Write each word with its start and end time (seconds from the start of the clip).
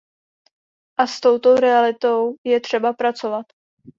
A 1.03 1.07
s 1.07 1.19
touto 1.21 1.55
realitou 1.55 2.33
je 2.43 2.59
třeba 2.61 2.93
pracovat. 2.93 3.45